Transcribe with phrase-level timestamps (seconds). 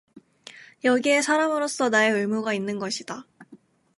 [0.83, 3.27] 여기에 사람으로서 나의 의무가 있는 것이다.